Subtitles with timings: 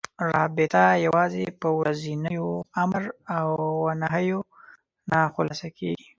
[0.33, 2.47] رابطه یوازې په ورځنيو
[2.83, 3.03] امر
[3.51, 3.55] و
[4.01, 4.39] نهيو
[5.11, 6.07] نه خلاصه کېږي.